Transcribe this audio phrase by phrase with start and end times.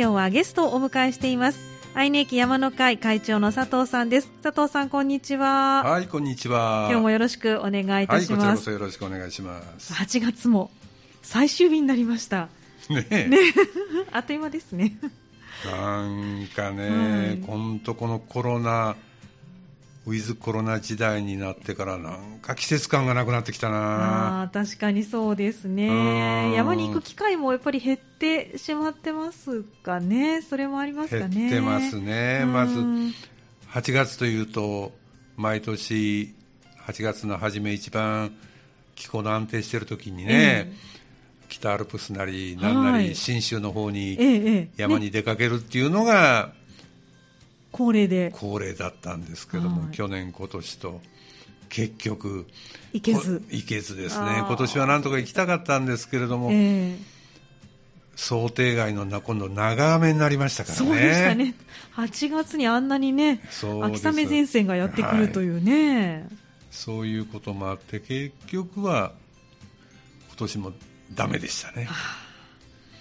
[0.00, 1.60] 今日はゲストをお迎えしています。
[1.92, 4.30] 愛媛駅山の会会長の佐藤さんです。
[4.42, 5.82] 佐藤さんこんにちは。
[5.84, 6.86] はいこんにちは。
[6.88, 9.92] 今日もよろしくお願いいたします、はい、こちらこそよろしくお願いします。
[9.92, 10.70] 8月も
[11.20, 12.48] 最終日になりました。
[12.88, 13.38] ねね。
[14.10, 14.96] あっという間ですね。
[15.66, 16.88] なんかね、
[17.46, 18.96] はい、とこのコロナ
[20.10, 24.42] ウィズコロナ時代になってからなんか季節感がなくなってきたな。
[24.42, 26.52] あ確かにそうですね。
[26.52, 30.42] 山に行く機会もやっぱり減ってしまってますかね。
[30.42, 31.36] それもありますかね。
[31.36, 32.44] 減ってますね。
[32.44, 33.12] まず8
[33.92, 34.90] 月というと
[35.36, 36.34] 毎年
[36.88, 38.32] 8月の初め一番
[38.96, 46.52] 気候の安定している時にね、えー、北アルプスなりなんなり信州の方に山に出かけるっていうのが、
[47.80, 48.30] 恒例で。
[48.32, 51.00] 恒例だったんですけども、はい、去年今年と
[51.70, 52.46] 結局
[52.92, 53.42] 行けず。
[53.48, 54.44] 行けずですね。
[54.46, 56.98] 今年はなんとか行きたかったんですけれども、えー、
[58.16, 60.86] 想定外の今度長雨になりましたからね。
[60.86, 61.54] そうでしたね。
[61.96, 63.40] 8月にあんなにね
[63.82, 66.38] 秋雨前線がやってくるというね、はい、
[66.70, 69.12] そういうこともあって結局は
[70.28, 70.72] 今年も
[71.14, 71.88] ダメでしたね。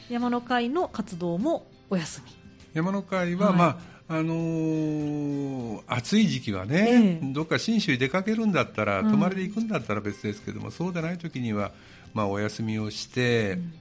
[0.09, 2.31] 山の会の活動もお休み。
[2.73, 3.79] 山の会は、はい、ま
[4.09, 11.71] ああのー、暑い時期はね、ええ、どっか信州に出かけるんだったら、泊まりで行くんだったら別ですけども、そうでない時には、
[12.15, 13.71] まあ、お休みをして、うん、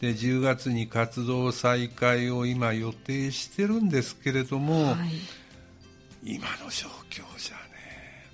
[0.00, 4.96] で10月に活動再開を今予定してるんですけれども、は
[6.24, 7.69] い、今の状況じゃ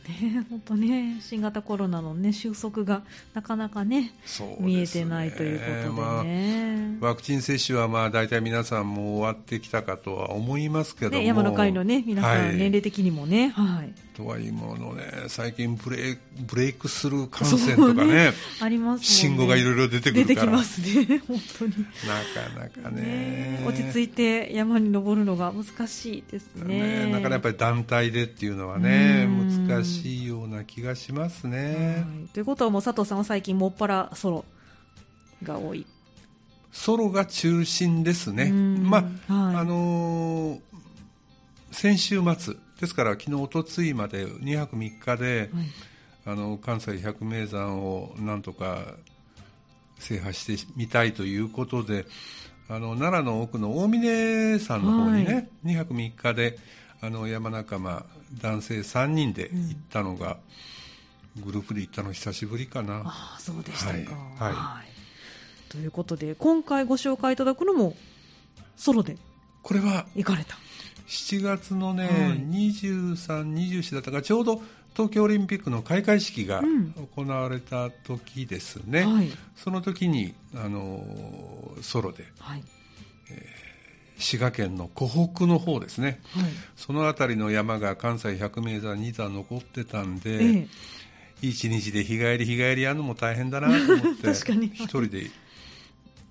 [0.09, 3.03] ね、 本当ね、新型コロナの、ね、収束が
[3.35, 4.13] なかなかね、ね。
[4.61, 13.49] 見えてないということでね、まあ、ワクチン接種はまあ大体皆さんも終わってきたかとは思いますけども、ね、山の会の、ね、皆さん、年齢的にもね。
[13.49, 14.06] はい、とはい
[14.39, 21.73] えものね、最近ブレブレイクスルー感染とかね、あります、信号がいろいろ出てくる出てきますね、 本当に。
[21.73, 23.65] なかなかね。
[23.67, 27.07] 落ち着いて山に登るのが難しいですね。
[27.07, 30.27] ねなかなかやっぱり団体でっていうのはね、難しい。
[30.27, 32.05] ような気がしますね。
[32.33, 34.45] ということはもう佐藤さんは最近もっぱらソロ
[35.43, 35.87] が多い。
[36.73, 38.51] ソロが中心ですね。
[38.51, 40.61] まあ、はい、あのー、
[41.71, 45.67] 先週末ですから昨日おとついまで2泊3日で、はい、
[46.27, 48.95] あの関西百名山をなんとか
[49.99, 52.07] 制覇してみたいということで
[52.69, 56.59] あの奈良の奥の大峰山の方にね、はい、2泊3日で
[57.01, 58.05] あの山仲間
[58.41, 60.39] 男性3人で行ったのが、
[61.37, 63.03] うん、グループで行ったの久しぶりかな。
[63.05, 64.53] あそうでしたか、はい、はい。
[64.53, 67.95] はい、ということで今回ご紹介いただくのも
[68.77, 69.17] ソロで
[69.63, 70.57] これは行かれた
[71.07, 74.61] 7月のね、はい、23、24だったかちょうど
[74.95, 76.63] 東京オリンピックの開会式が
[77.15, 81.05] 行われた時ですね、うんはい、その時にあの
[81.83, 82.65] ソロで、はい。
[83.31, 83.67] え
[84.19, 86.45] 滋賀県の湖北の方ですね、はい、
[86.75, 90.69] その辺りの山が関西百名山2座残ってたんで、ええ、
[91.43, 95.31] 一日で日帰り日帰りやるのも大変だなと思って 一人で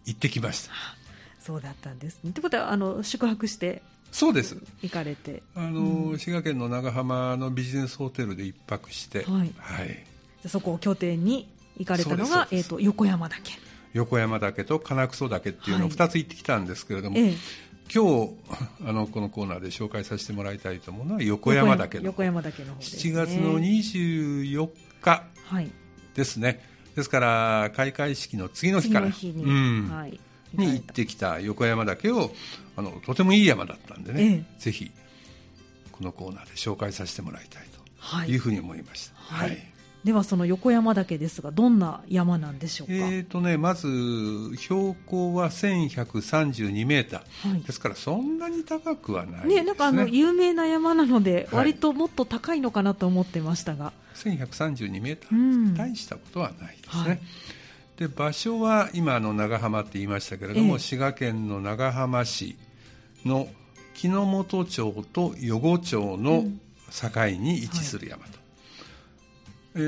[0.05, 0.71] 行ってきました。
[1.39, 2.23] そうだったんです。
[2.23, 4.57] ねということはあの宿泊してそうです。
[4.81, 5.43] 行かれて。
[5.55, 9.53] あの、うん、滋賀県の長浜のビジネスホテルで一泊して、はい。
[9.57, 10.05] はい、
[10.47, 13.51] そこを拠点に行かれたのが、えーと、横山岳。
[13.93, 17.35] 横山岳と金草岳っていうのを2つ行ってきたんですけれども、はいええ。
[17.93, 18.33] 今日
[18.85, 22.79] あのこのコーナーで紹介させてもらいたいと思うのは横山岳の横山岳の方。
[22.79, 24.69] です、ね、7月の24
[25.01, 25.23] 日
[26.15, 26.59] ですね、はい、
[26.95, 29.07] ですから開会式の次の日から。
[29.07, 30.19] に,、うん、はい、
[30.57, 32.31] に行ってきた横山岳を
[32.75, 34.25] あのとてもいい山だったんでね、え
[34.57, 34.91] え、ぜひ
[35.91, 38.35] このコーナーで紹介させてもらいたいとい。
[38.35, 39.15] うふうに思いました。
[39.15, 39.75] はい、はい。
[40.05, 43.87] ではその横山岳ですがどんな山なんでしょうか、えーとね、まず
[44.55, 57.19] 標高は1132メーター、はい、ですからそんなに高くはないですね、ねなんかあの有名な山なので割ともっと高いのかなと思ってましたが、はい、1132メーター、うん、大したことはないですね、はい、
[57.97, 62.57] で場所は今の長浜って言いましたけれども、えー、滋賀県の長浜市
[63.23, 63.47] の
[63.93, 66.45] 木之本町と余呉町の
[66.91, 67.09] 境
[67.39, 68.31] に位置する山と、
[69.75, 69.79] え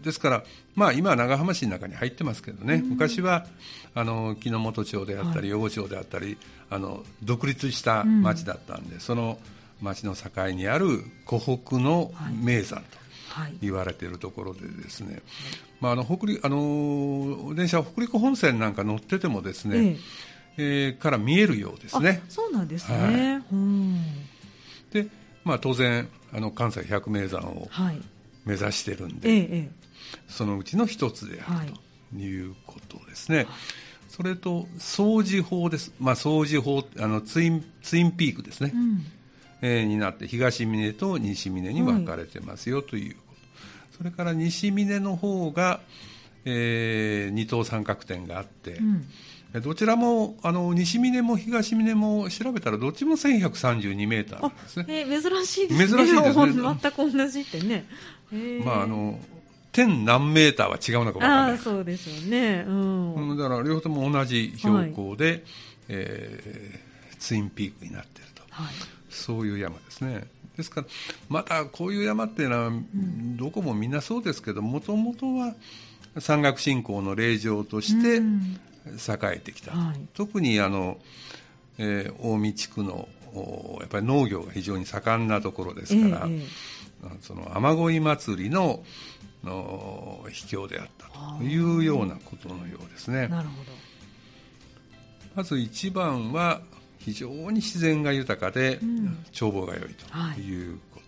[0.00, 3.46] ー、ですから、まあ、今は長浜市の中に入ってますけどね、昔は
[3.94, 6.36] あの木之本町であったり、余呉町であったり
[6.70, 9.38] あの独立した町だったんで、うん、その
[9.80, 13.03] 町の境にある湖北の名山と
[13.60, 15.22] 言われているところでですね、
[15.80, 19.96] まあ、あの北陸あの電車北陸本線なんか乗っててもですね、ええ。
[20.56, 22.22] えー、から見えるようですね。
[22.28, 23.40] そうなんですね、は
[24.90, 25.08] い、で
[25.44, 27.68] まあ、当然あの関西百名山を
[28.44, 29.70] 目指してるんで、はい
[30.28, 32.46] そのうちの一つであるとい。
[32.46, 33.46] うことですね、はい、
[34.08, 39.04] それと掃除法です、まあ、掃除法あのツインツインピークですね、うん、
[39.62, 43.16] えー、になって東峰と西峰に分かれてますよという
[43.96, 45.80] それから西峰の方が、
[46.44, 49.06] えー、二等三角点があって、うん
[49.60, 54.84] どちらもあの西峰も東峰も調べたらどっちも1132メーターなんですね。
[54.88, 56.06] えー、珍しいですね。
[56.06, 56.54] 珍しいですね。
[56.82, 57.86] 全く同じってね。
[58.32, 59.20] えー、まああの
[59.70, 61.52] 点何メーターは違うのか分からない。
[61.52, 62.64] あそうですよね。
[62.66, 63.36] うん。
[63.38, 65.42] だから両方とも同じ標高で、はい、
[65.90, 68.74] えー、ツインピークになっていると、はい、
[69.08, 70.26] そういう山ですね。
[70.56, 70.86] ですから
[71.28, 72.72] またこういう山っていうのは、
[73.36, 75.54] どこもみんなそうですけどもともとは
[76.18, 78.60] 山岳信仰の霊場として、うん。
[78.86, 80.98] 栄えてきた、はい、特にあの、
[81.78, 83.08] えー、近江地区の
[83.80, 86.42] やっぱり農業が非常に盛んなところですから、えー、
[87.20, 88.82] その雨乞い祭りの
[89.42, 91.08] の秘境であった
[91.38, 93.28] というようなことのようですね。
[93.28, 93.72] なるほど。
[95.34, 96.62] まず一番は
[97.04, 100.72] 非常に自然が豊かで、うん、眺望が良いとい。
[100.72, 101.00] うこ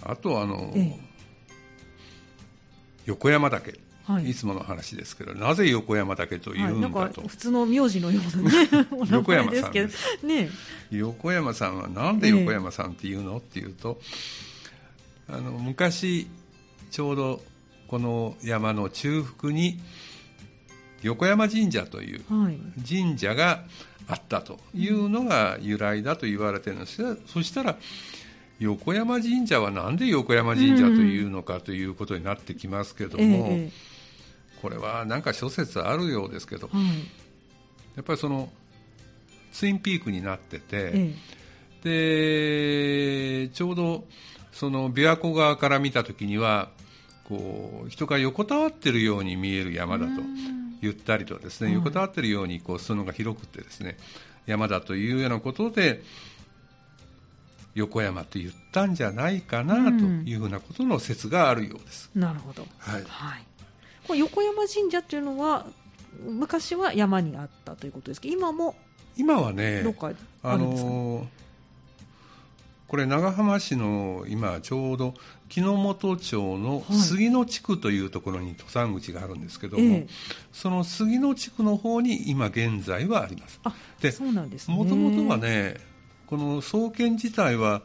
[0.00, 0.94] と、はい、あとあの、えー、
[3.06, 3.80] 横山岳。
[4.04, 8.68] はい、いつもの話ですけどなぜ横山だけというんだと、はい、普通の名字のようなね
[9.12, 9.72] 横山さん。
[9.72, 10.50] ですね。
[10.90, 14.00] 横山さんはなんで横山さんっていうの、っていうと
[15.28, 16.26] あの昔
[16.90, 17.42] ちょうど
[17.86, 19.78] この山の中腹に
[21.02, 22.24] 横山神社という
[22.88, 23.64] 神社が
[24.08, 27.76] あったというのが由来だと言われてるんですが、そしたら
[28.58, 33.92] 横山神社はなんで横山神社というのかということになってきますけども、ええ
[34.62, 36.70] これはなんか諸説あるようですけど、
[37.96, 38.48] やっぱりその
[39.50, 41.10] ツインピークになってて、
[41.82, 44.04] でちょうど
[44.52, 46.70] その琵琶湖側から見た時には
[47.24, 50.22] こう人が横たわってるように見える山だと
[50.82, 53.96] 言ったりとですね、横たわってるようにこう裾野が広くてですね
[54.46, 56.02] 山だというようなことで
[57.74, 62.10] 横山と言ったんじゃないかなというふうなことの説があるようです。
[62.14, 63.46] なるほど、はい、はい。
[64.06, 65.66] これ横山神社っていうのは
[66.26, 68.74] 昔は山にあったということですけど今も
[69.16, 69.84] 今はね
[70.42, 71.26] あの
[72.92, 75.14] これ長浜市の今ちょうど
[75.48, 80.06] 木之本町の杉野地区というところに登山口があるんですけども、はい、
[80.52, 83.60] その杉野地区の方に今現在はあります。
[83.64, 85.76] あでそうなんですもともとはね
[86.26, 87.80] この創建自体は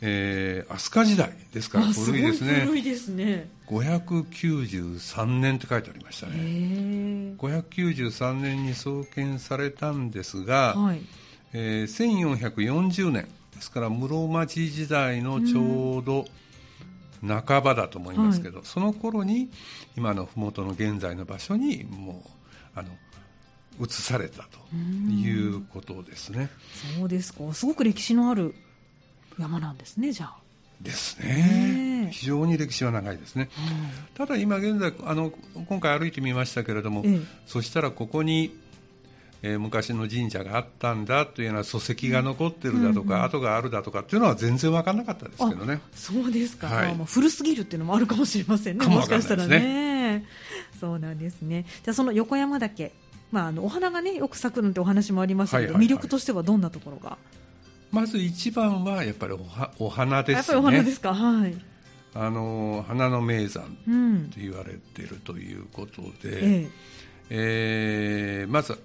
[0.00, 2.52] えー、飛鳥時代ですから古いですね。
[2.66, 3.50] 古いですね。
[3.66, 6.34] 593年って書いてありましたね。
[7.38, 11.00] 593年に創建されたんですが、はい。
[11.52, 13.26] えー、1440年
[13.56, 16.26] ですから室町時代のちょうど
[17.26, 19.50] 半ばだと思いますけど、はい、その頃に
[19.96, 22.22] 今の麓の現在の場所にも
[22.76, 22.90] うあの
[23.84, 26.50] 移されたということですね。
[26.98, 27.32] そうです。
[27.32, 28.54] かすごく歴史のある
[29.38, 30.36] 山なんですねじゃあ。
[30.80, 35.32] ですね、非常に歴史は長いですね、うん、ただ今現在あの
[35.66, 38.54] 今回歩いてみましたけれども、ええ、そしたらここに、
[39.42, 45.80] えー、昔の神社があったんだというような礎石が残ってるだとか、うんうん、跡があるだとかっていうのは全然分からなかったですけどね。
[45.94, 48.86] そうですか、はい、まあ、古すぎるっていうのもあるかもしれませんね。
[48.86, 50.24] もしかしたらね。
[50.80, 51.64] そうなんですね。
[51.84, 52.92] じゃあその横山岳。
[53.32, 57.18] まあ、あのお花がねよく咲くなんてお話もありましたけど、はいはいはい、魅力としてはどんなところが？
[57.90, 60.34] まず一番はやっぱりおはお花ですね。
[60.36, 61.12] やっぱりお花ですか？
[61.12, 61.54] はい。
[62.14, 63.64] あの花の名山
[64.30, 66.68] と言われているということで、うん、え。
[67.30, 68.78] えー、まず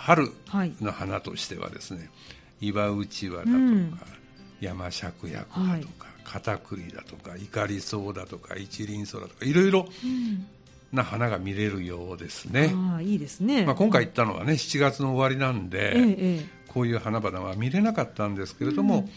[0.00, 0.32] 春
[0.80, 2.08] の花としてはですね、
[2.60, 3.98] 岩うちわだとか、うん、
[4.58, 5.86] 山芍薬だとか、はい、
[6.24, 9.86] 片栗だとかイカリソウだとか一輪草だとかいろいろ
[10.90, 12.74] な花が見れるようですね。
[12.94, 13.66] あいいですね。
[13.66, 19.10] まあ今回行ったのはね7月の終わりなんで、ええ、こういう花々は見れなかったんですけれども、うん、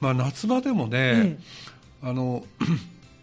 [0.00, 1.38] まあ夏場でもね、
[2.02, 2.44] あの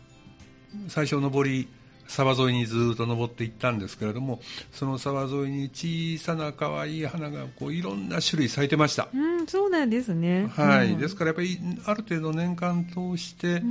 [0.89, 1.67] 最初上り
[2.07, 4.39] 沢沿いにずっと登っていったんですけれども
[4.71, 13.61] その沢沿いに小さな可愛い花がこういろんな種類咲いてました、うん、そうなんですね、はい、うん、ですからやっぱりある程度年間通して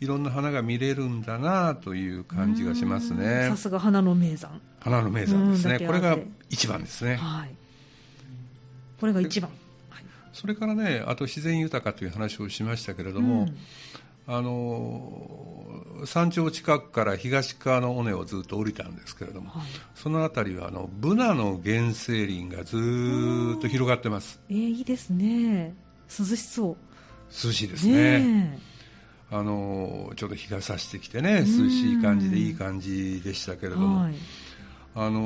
[0.00, 3.48] いろんな花が見れるんだなという感じがしますね。
[3.50, 4.60] さすが花の名山。
[4.80, 6.18] 花の名山ですね、これが
[6.50, 7.50] 一番ですね、はい、
[9.00, 9.50] これが一番。
[10.32, 13.56] それからねあと自然豊かという話をしましたけれども、うん。
[14.26, 15.71] あの
[16.06, 19.62] 山頂近くから東側の尾根をずっと降りたんですけれども、はい、
[19.94, 24.40] その辺りはあのブナの原生林がずっと広がってます。
[24.48, 25.74] えー、いいですね。
[26.08, 26.76] 涼しそう。
[27.32, 28.58] 涼しいですね、ね、
[29.30, 34.14] あのちょうど日が差してきてね涼しい感じでいい感じでしたけれども、はい、
[34.94, 35.20] あの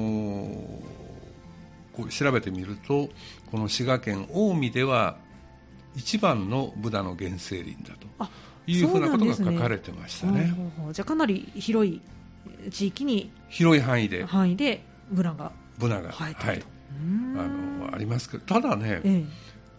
[1.92, 3.08] こう調べてみると
[3.50, 5.16] この滋賀県近江では
[5.96, 8.30] 一番のブナの原生林だと
[8.66, 10.40] いうふうなことが書かれてましたね。
[10.42, 10.56] ね
[10.92, 12.00] じゃあかなり広い
[12.70, 14.24] 地域に広い範囲で。
[14.24, 17.48] 範囲でブナがブナがはい、あ
[17.84, 19.24] のありますけどただね、ええ、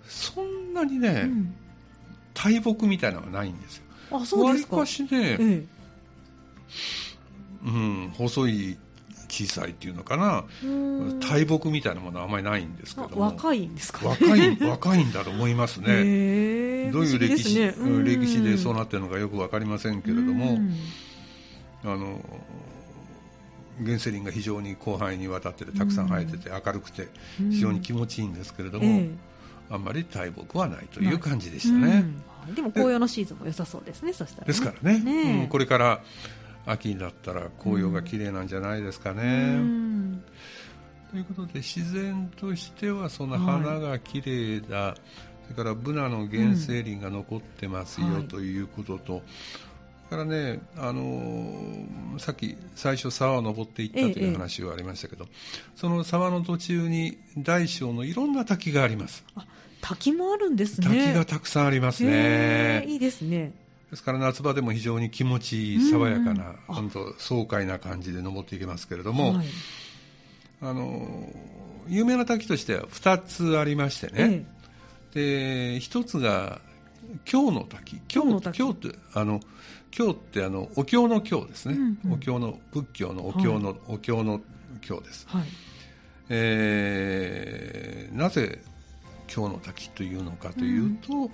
[0.08, 1.56] そんなにね、うん、
[2.34, 3.84] 大木みたいなのはないんですよ。
[4.12, 4.78] あそうですか。
[4.78, 5.66] わりかしね、ええ、
[7.66, 8.78] うん、細い
[9.28, 10.46] 小さいっていうのかな。
[11.20, 13.22] 大木みたいなものはあまりないんですけども。
[13.22, 16.92] 若いんですか、ね、若い若いんだと思いますね。
[16.92, 20.60] どういう歴史、ね、歴史でそうなってるのかよく分かりませんけれども。
[21.84, 22.20] あの
[23.86, 27.08] 原生林が非常に広範囲にわたっててたくさん生えてて明るくて
[27.38, 29.08] 非常に気持ちいいんですけれども、
[29.70, 32.04] あんまり大木はないという感じでしたね、
[32.56, 36.02] でも紅葉のシーズンも良さそうですねそしたら、ね、ですからね、ねうん、これから
[36.68, 39.24] 秋になったら紅葉が綺麗なんじゃないですかね。
[39.24, 40.24] うん。
[41.12, 44.96] ということで自然としてはその花が綺麗だ、はい、
[45.44, 49.22] それからブナの原生林が残ってますよ、ということと、
[50.10, 59.24] からね、あのー、さっき最初沢を登っていったという話がありましたけど、ええ、その沢の途中に大小のいろんな滝があります。
[59.82, 60.88] 滝もあるんですね。
[60.88, 62.84] 滝がたくさんありますね。
[62.88, 63.54] いいですね
[63.90, 69.48] ですから夏場でも非常に気持ちいい爽やかな、本当爽快な感じで登っていけますけれども、はい、
[70.62, 71.30] あの
[71.88, 74.46] 有名な滝としては2つありましてね、
[75.16, 76.60] ええ、で1つが
[77.24, 78.02] 京の滝。
[78.10, 78.58] 京の滝。
[78.58, 79.40] 京ってあの
[79.92, 84.42] 京ってあのお経の経ですね、うんうん、お経の仏教のお経の、はい、お経の
[84.82, 85.44] 経です、はい、
[86.30, 88.62] えー、なぜ
[89.28, 91.32] 京の滝というのかというと、うん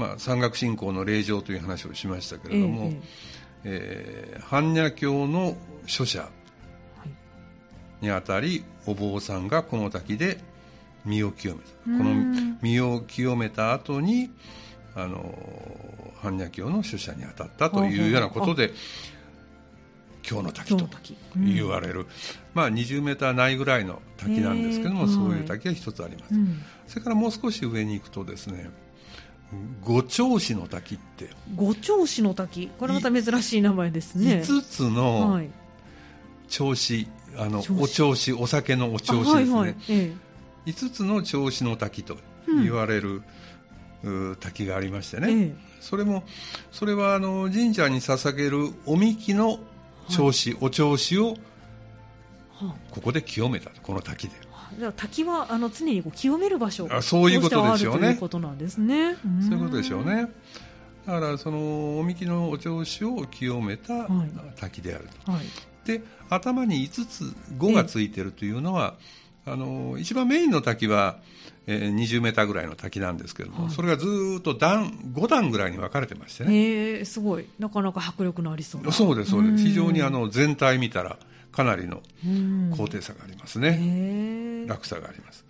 [0.00, 2.90] まあ、山岳信仰の霊場という話をしましたけれども、
[3.64, 6.30] ええー、般若経の書者
[8.00, 10.38] にあたり、お坊さんがこの滝で
[11.04, 11.68] 身を清めた。
[11.84, 14.30] この身を清めた後に
[14.94, 15.34] あの
[16.22, 18.72] 般若経の書者に当たったというようなことで
[20.28, 20.88] 今日の滝と
[21.36, 22.06] 言われる、
[22.54, 26.34] まあ、20メーターないぐらいの滝なんですけどもそういう滝が一つあります、
[26.86, 28.70] それからもう少し上に行くとですね
[29.82, 31.30] 五調子の滝って。
[31.56, 32.70] 五調子の滝。
[32.78, 34.42] これまた珍しい名前ですね。
[34.44, 35.40] 5つの
[36.48, 39.76] 調子、あのお調子お酒のお調子ですね、はいはい。
[39.88, 40.14] え
[40.66, 42.16] え、5つの調子の滝と
[42.46, 43.22] 言われる、
[44.04, 46.24] うん、滝がありましてね、え、それも
[46.70, 49.60] それはあの神社に捧げるおみきの
[50.08, 51.36] 調子、はい、お調子を
[52.90, 54.34] ここで清めたこの滝で
[54.96, 58.00] 滝はあの常にこう清める場所あそういうことでしょうね。
[58.00, 59.16] ということなんですね。
[59.48, 60.28] そういうことでしょうね。
[61.06, 64.06] だからそのおみきのお調子を清めた
[64.56, 65.32] 滝であると。
[65.32, 65.42] はい、
[65.84, 67.24] で頭に5つ
[67.58, 68.94] 5がついているというのは、
[69.46, 71.18] あの一番メインの滝は、
[71.66, 74.06] えー、20メーターぐらいの滝なんですけども、はい、それがず
[74.38, 76.98] っと段5段ぐらいに分かれてましてね。
[77.00, 78.92] へすごいなかなか迫力のありそうな。
[78.92, 79.64] そうですそうです。
[79.64, 81.16] 非常にあの全体見たら
[81.50, 82.02] かなりの
[82.76, 83.70] 高低差がありますね、
[84.66, 85.44] 落差があります。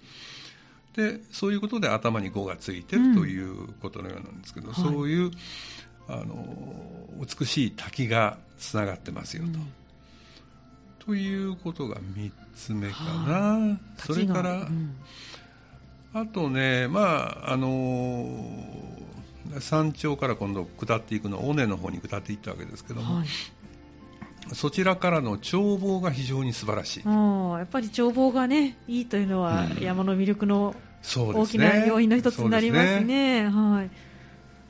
[0.94, 5.32] でそういうことで頭に5がついてるということのようなんですけど、うん、そういう、はい、
[6.08, 6.44] あの
[7.38, 9.72] 美しい滝がつながってますよと、うん、
[10.98, 14.96] ということが3つ目かな、はあ、それから、うん、
[16.12, 17.00] あとねま
[17.46, 18.26] ああの
[19.60, 23.26] 山頂から今度下っていくの尾根の方に下っていったわけですけども、はい
[24.52, 27.08] そちらからの眺望が非常に素晴らしい。
[27.08, 32.98] やっぱり眺望がねいいというのは、山の魅力の大きな要因の一つになりますね。
[33.00, 33.48] すね。
[33.48, 33.90] はい。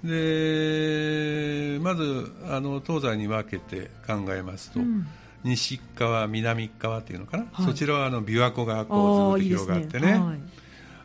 [0.04, 5.06] でまずあの東西に分けて考えますと、うん、
[5.44, 10.18] 西側南側っていうのかな、はい、そちらはあの琵琶湖がこうずっと広がってね、ね。
[10.18, 10.38] はい、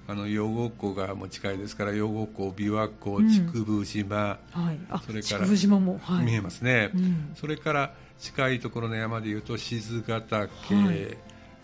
[0.07, 11.17] あの養護湖がもう近いですから養護湖琵琶湖竹生島、うんはい、それから島も、見えますね、うん、それから近いところの山でいうと静ヶ岳、はい、それ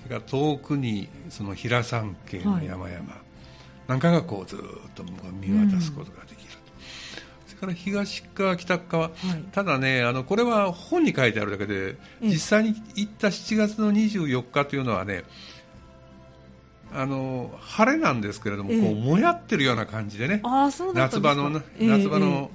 [0.09, 2.97] から遠くにその平山系の山々、はい、
[3.87, 4.59] なんかがこうずっ
[4.95, 9.11] と見渡すことができると、うん、それから東側北側、はい、
[9.51, 15.23] ただねあのこれは本に書いてあるだけで実際に行った7月の24日というのはね
[16.93, 22.51] あの晴れなんですけれども、こうもやってるような感じでね、夏場の、夏場の、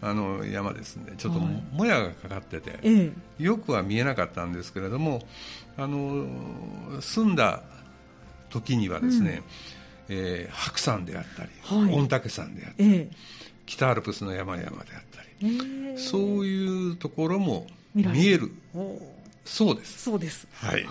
[0.00, 1.14] あの山ですね。
[1.16, 5.22] ちょっともやがかかってて、はい、よくは見えなかったんですけれども
[5.76, 6.26] あの
[7.00, 7.62] 住んだ
[8.50, 9.42] 時にはですね、
[10.08, 13.16] うん、えー、白山であったり、はい、御嶽山であったり、えー、
[13.66, 15.94] 北アルプスの山々であったり、え。
[15.94, 18.52] ー、そういうところも見える。
[19.44, 20.02] そうです。
[20.02, 20.46] そうです。
[20.52, 20.86] はい、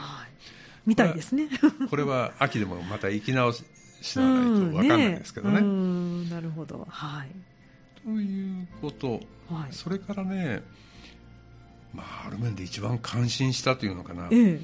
[0.86, 1.48] みたいですね。
[1.90, 3.64] これは秋でもまた行き直し
[4.02, 5.62] しならないと分かんないですけどね。
[5.62, 7.30] ねなるほど、はい、
[8.08, 9.20] ということ、
[9.54, 10.64] はい、それからね、
[11.94, 14.62] まあ、ある面で一番感心したというのかな、ええ、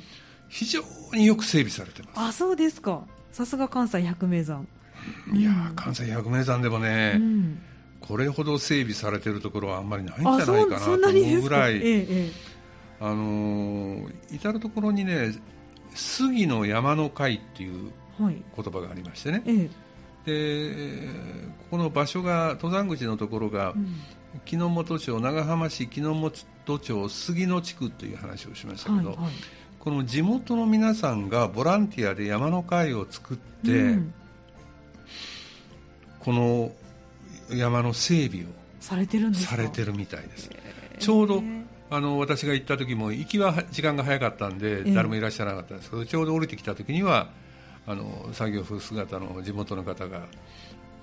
[0.48, 0.82] 非常
[1.12, 2.20] によく整備されてます。
[2.30, 3.04] あそうですか。
[3.34, 4.66] さすが関西百名山。
[5.34, 7.62] いや、うん、関西百名山でもね、うん、
[8.00, 12.32] これほど整備されてるところはあんまりないんじゃないかなと思うぐらい、ええ、
[13.02, 15.34] あのー、至る所にね
[15.94, 19.70] 杉の山の会っていう言葉がありましてね、はい、
[20.26, 20.72] で
[21.58, 23.96] ここの場所が登山口のところが、うん、
[24.46, 26.32] 木之本町長浜市木之本
[26.80, 29.32] 町杉野地区という話をしましたけど、はいはい、
[29.80, 34.14] この地元の皆さんがボランティアで山の会を作って、うん、
[36.20, 36.72] この
[37.52, 38.48] 山の整備を
[38.80, 40.50] されてるんですされてるみたいです。
[41.00, 41.44] ちょうど
[41.90, 47.30] あの私が行った時も行きは時間が早かったんで誰もいらっしゃらなかったんですけど、ちょうど降りてきた時には
[47.86, 50.28] あの作業服姿の地元の方が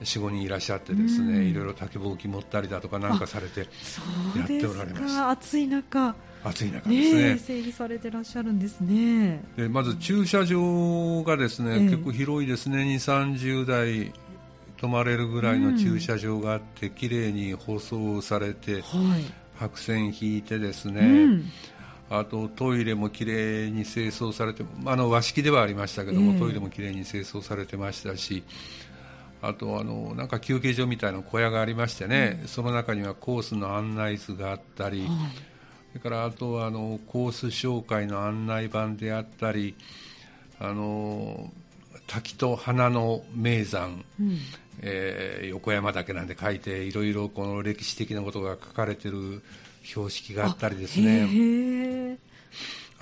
[0.03, 3.61] 45人いらっしゃってですね、いろいろ竹ぼうき持ったりだとかなんかされて
[4.35, 6.15] やっておられます暑い中。
[6.43, 9.45] 暑い中ですね、ね、整備されてらっしゃるんですね。
[9.57, 12.79] でまず駐車場がですね、え結構広いですね。
[12.79, 14.13] 2 3 0台
[14.79, 18.83] 泊まれるぐらいの駐車場があって、うん、綺麗に舗装されて、はい、
[19.59, 21.45] 白線引いてですね、うん
[22.13, 28.43] あとトイレもきれいに清掃されてあの和式ではありましたけども、えー、トイレもきれいに清掃されてましたし
[29.41, 35.09] あとあのなんか休憩所みたいな小屋がありましてね、うん、その中にはコースの案内図があったり、はい、
[35.93, 39.77] それからあとはあのコース紹介の案内板であったり
[40.59, 41.51] あの
[42.09, 44.39] 滝と花の名山、うん、
[44.83, 49.43] えー、横山岳なんで書いていろいろこの歴史的なことが書かれてる
[49.83, 52.19] 標識があったりですね。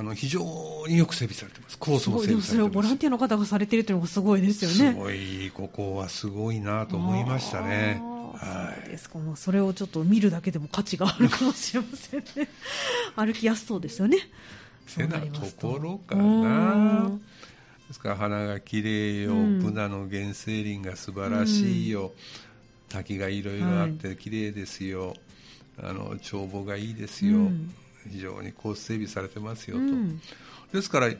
[0.00, 0.40] あの非常
[0.87, 1.78] によく整備されてます。
[1.78, 2.49] コースも整備されてます。
[2.50, 4.92] それをボランティアの方がされているというのがすごいですよね。
[4.92, 8.00] すごいここはすごいなと思いましたね。
[8.35, 9.18] はい、そうですか。
[9.18, 12.48] もうそれをちょっと見るだけでも価値があるかもしれませんね。
[13.16, 14.18] 歩きやすそうですよね。
[14.96, 17.11] てなところかな
[17.88, 22.12] ですから花が綺麗よ、うん、ブナの原生林が素晴らしいよ、うん、
[22.88, 25.20] 滝がいろいろあって綺麗ですよ、はい
[25.83, 27.72] あの帳簿がいいですよ、うん、
[28.11, 30.20] 非常にコース整備されてますよと、うん、
[30.72, 31.11] ですから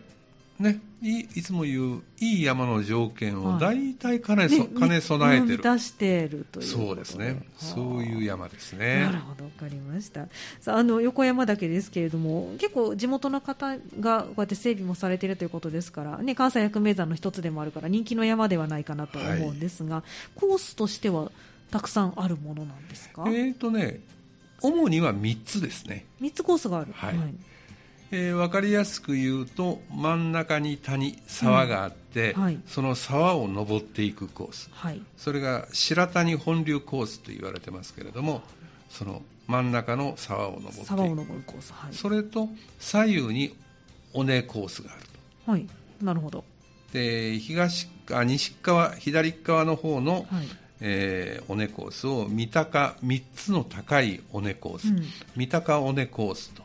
[0.59, 7.43] ね、いいつも言ういい山の条件を大体兼ね,、はい、兼ね備えてる、満たしているというそうですね。
[7.59, 9.03] そういう山ですね。
[9.03, 10.27] なるほど分かりました。
[10.61, 21.31] さああの横山岳ですけれども結構地元の方がこうやって整備もされているということですから、ね、関西百名山の一つでもあるから人気の山ではないかなと思うんですが、はい、コースとしては
[21.71, 23.25] たくさんあるものなんですか？
[23.29, 24.01] えーとね
[24.61, 26.05] 主には3つですね。
[26.21, 26.93] 3つコースがある。
[26.93, 27.35] はい、はい、
[28.11, 38.43] えー、分かりやすく言うと真ん中に谷沢があって、うんはい、その沢を登っていくコース、はい、それが白谷本流コースと言われてますけれども
[38.89, 43.57] その真ん中の沢を登って沢を登るコース、はい、それと左右に
[44.15, 45.03] 尾根コースがある
[45.45, 45.51] と。
[45.51, 45.67] はい。
[46.03, 46.45] なるほど。
[46.93, 50.49] で東あ西側左側の方の、はい。
[50.81, 55.03] えー、尾根コースを三鷹3つの高い尾根コース、うん、
[55.35, 56.63] 三鷹尾根コースと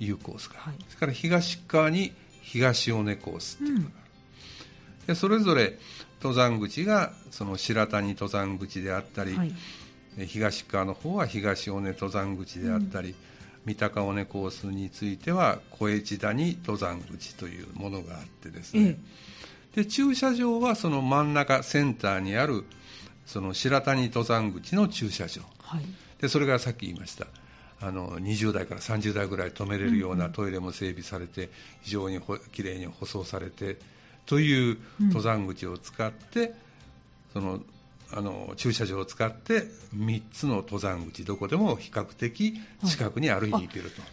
[0.00, 3.94] いうコースが、はい、それから東側に東尾根コースっていうのがある、
[5.00, 5.78] うん、でそれぞれ
[6.20, 9.52] 登山口がその白谷登山口であったり、はい、
[10.26, 13.14] 東側の方は東尾根登山口であったり、うん、
[13.66, 18.96] 三鷹尾根コースについては小江地谷登山口というものがあってですね、え
[19.78, 22.64] え、で駐車場はその真ん中センターにある
[23.26, 25.84] その白谷登山口の駐車場、はい、
[26.20, 27.26] でそれがさっき言いました
[27.82, 31.50] あの20台から30台ぐらい止めれるようなトイレも整備されて、
[31.82, 33.78] 非常にほきれいに舗装されて
[34.26, 36.52] という登山口を使って、うん、
[37.32, 37.60] その
[38.12, 39.64] あの駐車場を使って
[39.96, 44.08] 3つの登山口どこでも比較的近くに歩いていけると、は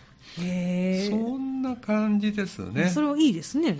[0.47, 2.89] い、そんな感じですね。
[2.89, 3.77] それはいいですね。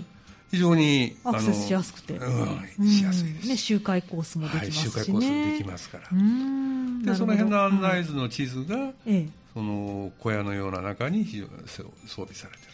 [0.50, 6.04] 非常にアクセスしやすくて、うん、しやすいです、ね、周回コースもできますし、ね、はい、周回コースできますから。
[6.04, 12.74] でその辺の案内図の地図が、はい、その小屋のような中に非常に装備されてる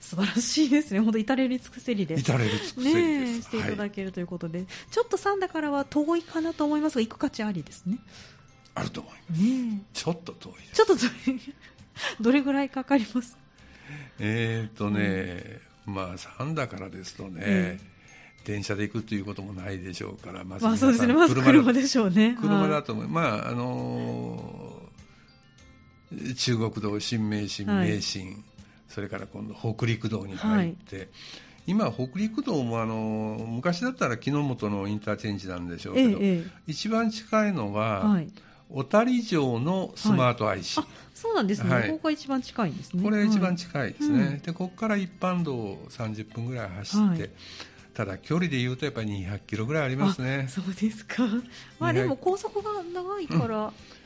[0.00, 7.98] 素晴らしいですね、本当、至れり尽くせりで、至れり尽くせりね、していただけるということで、はい、ちょっと三田からは遠いかなと思いますが、行く価値ありですね。
[8.74, 9.42] あると思います。
[9.42, 11.10] ね、ちょっと遠いちょっと遠い。
[12.20, 13.38] どれぐらいかかります？
[14.18, 17.80] えっとね、まあ3だからですとね、
[18.44, 22.36] 電車で行くということもないでしょうから、まあそうですね、まず車でしょうね。
[22.38, 24.87] 車だと思う、まああのー、
[26.36, 28.42] 中国道、新名神、名神、
[28.88, 31.08] それから今度北陸道に入って、はい、
[31.66, 38.28] 今北陸道もあの昔だったら木之本のインターチェンジなんでしょうけど、ええ、一番近いのは、はい、
[38.70, 43.02] 小谷城のスマート IC、はい、そうなんですね、はい、ここが一番近いんですね。
[43.02, 47.30] これ一番近いですね、はい、でここから一般道を30分ぐらい走って、
[47.92, 50.46] ただ距離でいうとやっぱり200キロぐらいありますね。
[50.48, 51.24] そうですか。
[51.78, 53.64] まあでも高速が長いから、うん。
[53.64, 53.97] はい、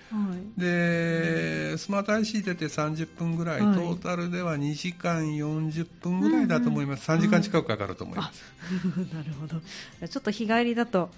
[0.57, 7.16] でスマート IC 出て30分ぐらい、はい、トータルでは2時間40分ぐらいだと思います、うん。
[7.16, 8.42] うん、3時間近くかかると思います、
[9.14, 9.61] なるほど。
[10.07, 11.11] ちょっと日帰りだと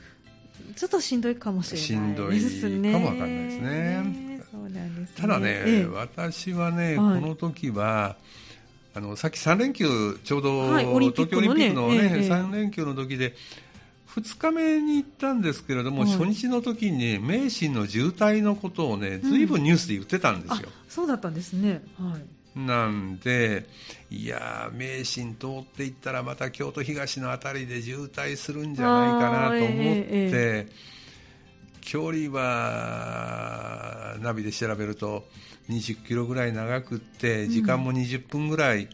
[0.76, 2.92] ちょっとしんどいかもしれないですね。
[2.92, 4.40] かもわかんないですね。
[4.50, 8.16] そうです、ね、ただね、ええ、私はね、はい、この時は、
[8.94, 13.34] あのさっき3連休、ちょうど、はい、東京オリンピックのね、ねえ、3連休の時で、
[14.16, 20.68] 2日目に行ったんですけれども、はい、初日の時に名神の渋滞のことをね、ずいぶんニュースで言ってたんですよ。
[20.68, 21.82] うん、そうだったんですね。
[21.98, 22.58] はい。
[22.58, 23.66] なんで、
[24.10, 35.24] いや名神通っていったらまた京都東の辺りで渋滞するんじゃないかなと思って、えーえー、距離はナビで調べると
[35.68, 38.88] 20キロぐらい長くって時間も20分ぐらい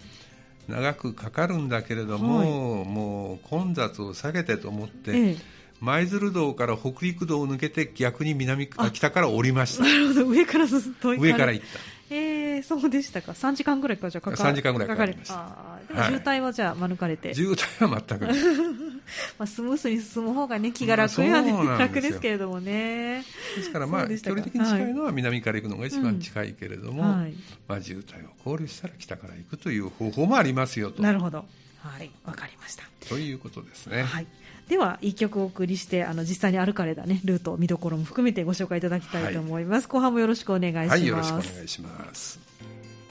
[0.70, 5.38] 長くかかるんだけれども、うん、もう混雑を避けてと思って、えー
[5.80, 9.84] 舞鶴道から北陸道を抜けて逆に南北から降りました。
[9.84, 10.26] なるほど。
[10.26, 12.14] 上からずっと上から行った。
[12.14, 14.10] えー、そうでしたか？3時間ぐらいか？
[14.10, 15.54] じゃかか3時間ぐらいかかりました。
[15.88, 18.26] でも渋滞はじゃあ免れて、はい、渋滞は全く
[19.38, 23.24] まあスムースに進む方がね気が楽やね、まあ、楽ですけれどもね。
[23.56, 27.34] ですからまあ距離的に近いのは南から行くのが一番近いけれども、はい、
[27.66, 31.02] まあ、渋滞を考慮したら北から行くという方法もありますよと。
[31.02, 31.44] なるほど。
[31.78, 32.10] はい。
[32.24, 32.84] わかりました。
[33.08, 34.02] ということですね。
[34.02, 34.26] はい。
[34.70, 42.49] では一曲お送りしてあの実際に歩かれた、ね、ルート見どころも含めてご紹介いただきたいと思います、はい、後半もよろしくお願いします、はい、よろしくお願いします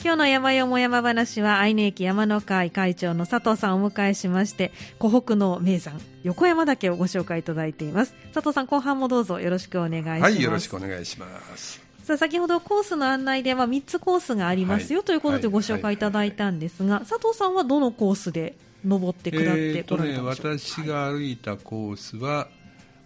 [0.02, 8.14] 今日の山よも山話は愛媛駅山の会会長の佐藤さんをお迎えしまして湖北の名山横山岳をご紹介いただいています。
[8.34, 10.22] 佐藤さん後半もどうぞよろしくお願いします。
[10.22, 11.82] はいよろしくお願いします。
[12.04, 22.48] さあ先ほどコースの案内では3つコースがありますよ、はい、ということでご紹介いただいたんですが、佐藤さんはどのコースで登って下ってこられたんでしょうか、えー、ね、私が歩いたコースは、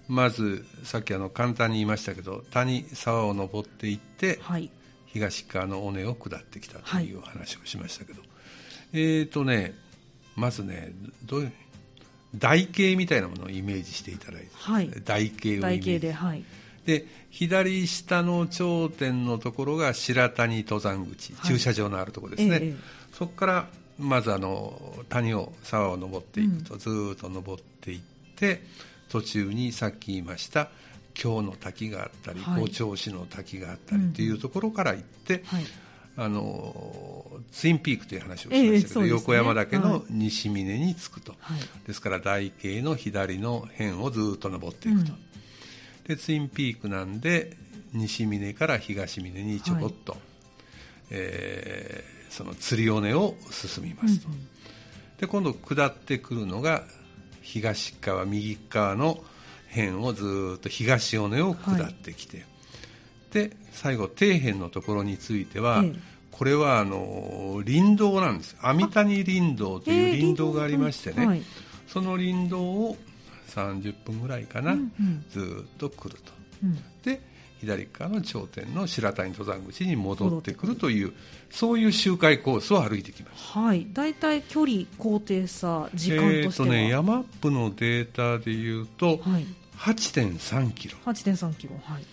[0.08, 4.70] まずさっきあの簡単に言いましたけど谷沢を登っていって、はい、
[5.13, 8.30] 東側の尾根を下ってきたという話をしましたけど、はい、
[8.93, 9.73] えーとね
[10.36, 10.91] まずね
[11.26, 11.52] どういう
[12.36, 15.99] 台形みたいなものをイメージしていただいて、はい、台形をイメージ。
[15.99, 16.43] で,、はい、
[16.86, 22.76] で左下の頂点のところが白谷登山口、駐車場のあるところですね、ええ、
[23.13, 23.67] そこから
[23.99, 28.02] まずあの谷を沢を登っていくと、ずっと登っていっ
[28.36, 28.63] て
[29.10, 30.69] 途中にさっき言いました
[31.13, 35.63] 京の滝があったり、はい、長市の滝があったりというところから行って、はい、
[36.17, 45.17] あのツインピークという話をしましたけど、えーね、横山岳の西峰に着くと、はい、ですから台形の左の辺をずっと登っていくと、うん、
[46.08, 47.58] でツインピークなんで
[47.93, 50.21] 西峰から東峰にちょこっと、はい、
[51.12, 54.47] えーその釣り尾根を進みますと、うんうん、
[55.19, 56.84] で今度下ってくるのが
[57.43, 59.23] 東側右側の
[59.74, 65.94] 辺をずっと東尾根を下ってきて、はい、で最後底辺のところについては、ええ、
[66.32, 68.56] これはあの林道なんです。
[68.62, 71.44] 網谷林道という林道がありましてね、えーはい、
[71.88, 72.98] その林道を
[73.48, 76.32] 30分ぐらいかな、うんうん、ずっと来ると、
[76.64, 77.22] うん、で
[77.64, 81.14] 左側の頂点の白谷登山口に戻ってくるという
[81.50, 83.52] そういう周回コースを歩いてきます。
[83.54, 83.88] はい。
[83.94, 86.44] 大体距離、高低差、時間としては。
[86.44, 89.46] えっ、とね、ヤマップのデータでいうと、はい、
[89.84, 90.98] 8.3キロ。
[91.06, 91.74] 8.3キロ。
[91.84, 92.04] はい。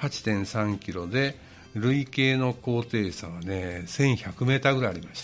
[0.00, 1.36] 8.3キロで、
[1.74, 5.22] 累計の高低差はね、1100メーターぐらいありまし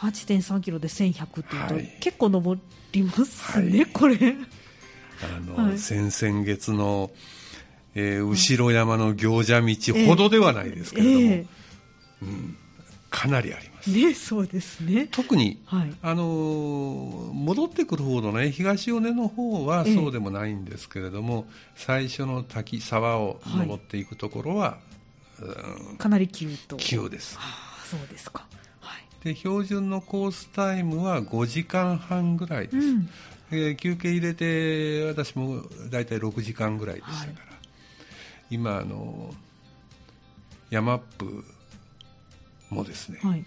[0.00, 0.06] た。
[0.06, 2.60] 8.3キロで1100っていうと、はい、結構登
[2.92, 4.16] りますね、はい、これ。
[5.22, 7.10] あの、はい、先々月の、
[7.96, 9.76] えー、後ろ山の行者道
[10.06, 12.56] ほどではないですけれども、えーえー、うん、
[13.12, 13.90] かなりあります。
[13.90, 15.06] ね、そうですね。
[15.10, 24.78] 特に、はい、あの戻ってくる方のね東尾根の方はそうでもないんですけれども、えー、最初の滝沢を登っていくところは、は
[25.40, 25.44] い
[25.90, 27.36] うん、かなり急と急です。
[27.36, 28.46] はあ、そうですか。
[28.80, 29.04] はい。
[29.24, 32.76] で標準のコースタイムは5時間半ぐらいです。
[32.78, 33.10] うん、
[33.50, 39.34] えー、休憩入れて私も大体6時間ぐらいでしたから、はい、今あの
[40.70, 41.44] ヤマップ
[42.72, 43.44] もですね、はい、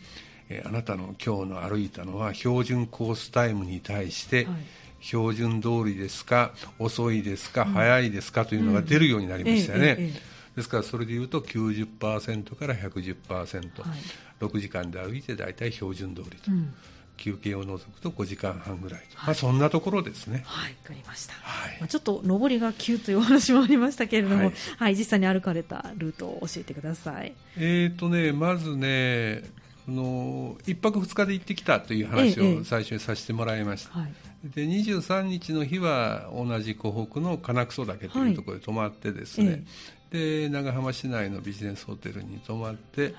[0.49, 4.55] えー、あなたの今日の歩いたのは標準コースタイムに対して、はい、
[5.01, 10.13] 標準通りですか遅いですか、うん、早いですかというのが出るようになりましたよね、
[10.55, 16.51] ですからそれでいうと90%から110%、はい、6時間で歩いて大体標準通りと。
[16.51, 16.73] うん
[17.17, 20.43] 休憩を除くと5時間半ぐらいと、はい、まあ、そんなところですね。
[20.45, 21.33] はい、わかりました。
[21.33, 27.33] はい、まあ、ちょっと上りが急というお話もありましたけれども、はい、はい、実際に歩かれたルートを教えてください。
[27.57, 29.43] えっ、ー、とね、まずね、
[29.87, 33.89] あの1泊2日で行ってきたという話を最初にさせてもらいました。
[33.89, 34.13] ええはい。
[34.45, 39.63] で23日の日は同じ湖北の金草岳というところで泊まってですね、はい
[40.11, 43.13] で長浜市内のビジネスホテルに泊まって、はい、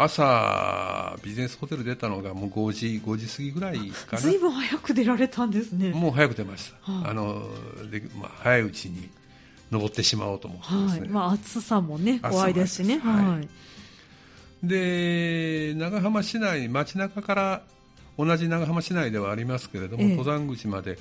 [0.00, 4.18] 朝ビジネスホテル出たのがもう5時5時過ぎぐらいかな。
[4.18, 5.90] ずいぶん早く出られたんですね。
[5.90, 7.42] もう早く出ました、はあ、あの
[7.90, 9.10] で、まあ、早いうちに
[9.72, 12.98] 登ってしまおうと思ってですね、はい、まあ、暑さもね怖いですしね。
[13.00, 17.62] はい、で長浜市内街中から
[18.16, 20.96] 同じ長浜市内ではありますけれども、ええ、登山口まで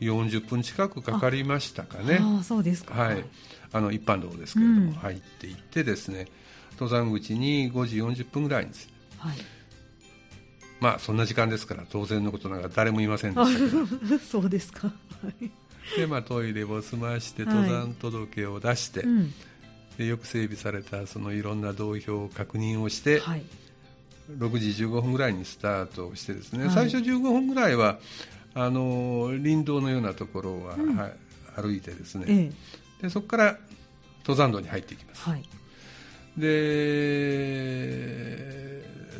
[0.00, 2.18] 40分近くかかりましたかね。
[2.20, 3.24] あそうですか、はい、
[3.72, 6.26] あの一般道ですけれども、うん、入っていってですね
[6.82, 8.86] 登山口に5時40分ぐらいにです。
[8.86, 9.36] ね、はい、
[10.80, 14.92] まあそんな時間ですから当然のことながら誰もいませんでした そうですか、は
[15.40, 15.50] い、
[15.96, 19.34] でまあトイレを済まして登山届を出して、はいうん、
[19.96, 23.42] でよく整備されたそのいろんな道標を確認をして、はい。
[24.38, 27.98] 6時15分ぐらいにスタートしてですね、はい、最初15分ぐらいは
[28.54, 31.12] あの林道のようなところは、うん、はい、
[31.56, 32.52] 歩いてですね、え
[33.00, 33.58] え、でそこから
[34.20, 35.42] 登山道に入っていきます、はい、
[36.36, 36.48] で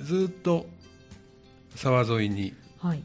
[0.05, 0.67] ずっと
[1.75, 3.03] 沢沿いに、はい、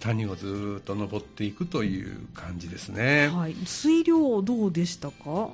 [0.00, 5.50] 谷をずっと登っていくという感じですね、はい、水量どうでしたか？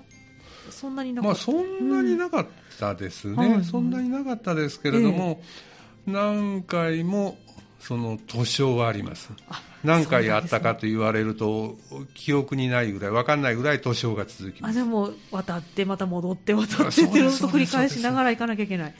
[0.71, 2.47] そんなになかった、まあ、そんなになかっ
[2.79, 5.43] たですね、うん、そんなになかったですけれども、
[6.07, 7.37] えー、何回も
[7.83, 9.31] その図書はあります。
[9.83, 11.77] 何回あったかと言われると、
[12.15, 14.79] 記憶にないぐらい分かんないぐらい図書が続きます。
[14.79, 18.95] あでも渡ってまた戻って渡ってっていうのを繰り返しながら行かなきゃいけない、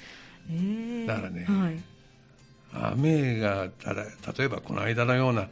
[0.51, 4.03] えー、だからね、はい、雨がただ
[4.37, 5.49] 例えばこの間のような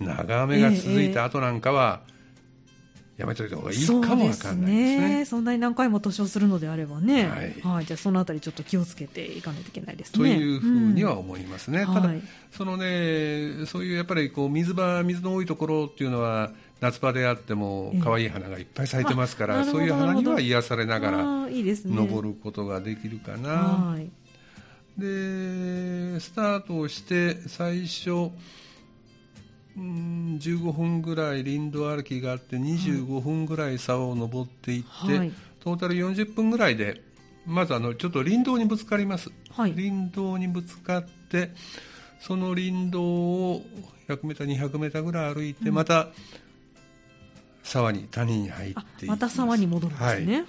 [0.00, 2.19] 長雨が続いた後なんかは、えーえー
[3.20, 10.18] やめといた方がいいかもわかんないですね、ね、そんなに何回も図書するのであればね、はい、はい、じゃあそのあたりちょっと気をつけていかないといけないですね。
[10.18, 21.18] というふうには思いますね、うん、ただ、はい、そのね、そういうやっぱりこう水場、水の多いところっていうのは、夏場であっても可愛い花がいっぱい咲いてますから、そういう花には癒されながら
[21.50, 23.50] 登ることができるかな。
[23.50, 24.08] はい、
[24.98, 28.30] でスタートをして最初
[29.80, 37.00] うん15分ぐらい林道歩きがあって25分ぐらい沢を登っていって、はい、トータル40分ぐらいで
[37.46, 41.50] まずあのちょっと林道にぶつかります、はい、林道にぶつかって
[42.20, 43.62] その林道を
[44.08, 46.08] 100m200m ぐらい歩いて、また
[47.62, 50.44] 沢に谷に入っていまた沢に戻るんですね、はい、は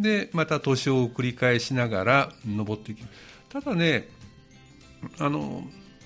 [0.00, 3.02] い、でまた年を繰り返しながら登っていく
[3.48, 4.08] ただね
[5.20, 5.62] あの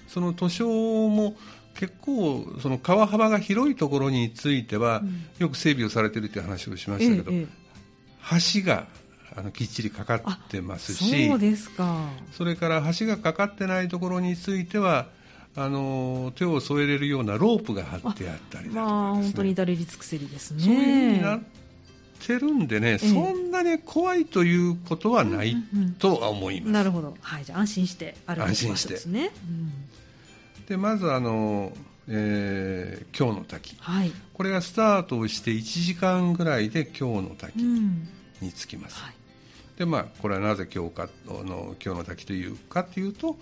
[0.08, 1.36] その図書も
[1.74, 5.02] 結構その川幅が広いところについては、
[5.38, 7.46] よく整備をされているという話をしましたけど、ええ、
[8.62, 8.86] 橋が
[9.36, 12.08] あのきっちりかかってますしそうですか。
[12.32, 15.08] それから橋がかかってないところについては
[15.56, 20.62] あの手を添えれるようなロープが張ってあったりだとか、ね、まあ本当に至れり尽くせりですね。
[20.62, 21.40] そういうふうになっ
[22.20, 25.56] てるんでね、え、そんなに怖いということはない
[25.98, 29.72] とは思います、うんうん、なるほど、はい、じゃあ安心して歩く安心してですね、うん
[30.70, 31.72] でまずあの、
[32.06, 39.14] えー、今日の滝、はい、これがスタートをして1時間ぐらいで今日の滝に着きます、うんはい、
[39.80, 43.36] でまあこれはなぜ今日かの今日の滝というかというと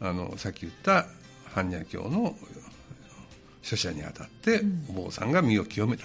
[0.00, 1.06] あのさっき言った
[1.54, 2.34] 般若経の
[3.62, 6.02] 書写にあたってお坊さんが身を清めた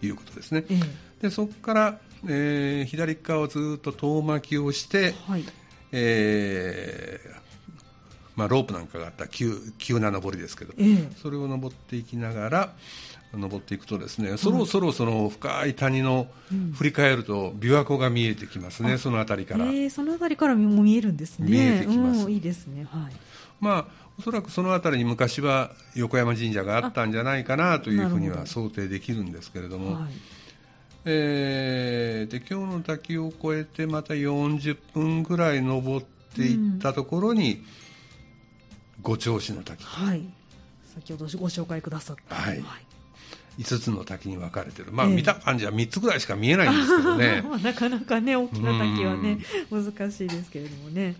[0.00, 0.10] とい。
[0.10, 0.80] うことですね、うん、
[1.20, 5.44] でそこから、えー、左側をずっと遠巻きをして、はい、
[5.90, 7.45] えー、
[8.36, 12.72] まあ、ロープなんかがあった急急な登りですけど、えー、それを登っていきながら
[13.32, 16.28] 登っていくとですね、そろそろその深い谷の
[16.74, 21.50] 振り返ると琵琶湖が見えてきますね、うん、その辺りから、えー、その辺りからも見えるんですね。
[21.50, 22.86] 見えてきます、いいですね。
[22.90, 23.12] はい。
[23.60, 30.10] まあおそらくその辺りに昔は横山神社があったんじゃないかなというふうには想定できるんですけれども、はい、
[31.04, 37.64] えー、で今日の滝を越えてまた40分ぐらい登っていったところに、うん
[39.06, 40.22] 五調子の滝、はい、
[40.94, 42.78] 先ほどご紹介くださった、はい、は
[43.58, 49.38] い、5つの滝に分かれてる、まあ、見た感じは3つぐらいしか見えないんですけどね、 なかなかね大きな滝はね
[49.70, 51.14] 難しいですけれどもね。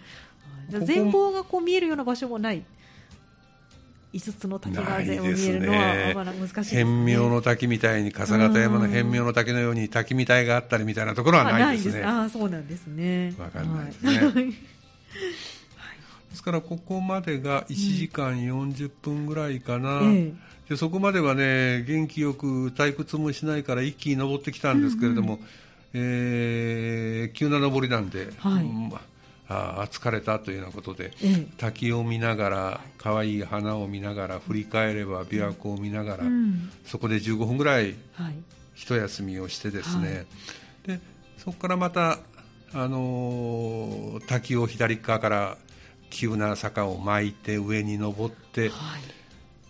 [0.84, 2.64] 前方がこう見えるような場所もない。
[4.12, 12.02] 5つの滝が全部見えるのは、まだ難しいです、ね、変妙の滝みたいに笠形山の変妙の滝のように滝みたいがあったりみたいなところはないですね。
[12.02, 13.34] ああそうなんですね。
[13.38, 14.18] わかんないですね。
[14.18, 14.54] はい
[16.36, 25.46] ですからここまでが1時間40分ぐらいかな、うん、でそこまではね元気よく退屈もしないから一気に登ってきたんですけれども、うんうん、
[25.94, 28.92] えー、急な登りなんで、はい、うん
[29.48, 37.94] あ疲れたというようなことで、ええ、滝を見ながら可愛い花を見ながら振り返れば琵琶湖を見ながら、うん、そこで15分ぐらい。
[38.74, 40.26] 一休みをしてですね、
[40.86, 41.00] はい、で
[41.38, 42.18] そこからまた、
[42.74, 45.56] あのー、滝を左側から
[46.16, 49.00] 急な坂を巻いて上に登って、はい、